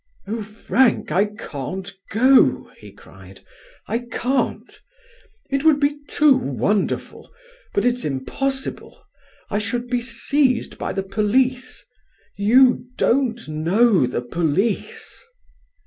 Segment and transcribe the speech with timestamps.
[0.25, 3.45] "Oh, Frank, I can't go," he cried,
[3.85, 4.81] "I can't.
[5.51, 7.31] It would be too wonderful;
[7.75, 8.99] but it's impossible.
[9.51, 11.85] I should be seized by the police.
[12.35, 15.23] You don't know the police."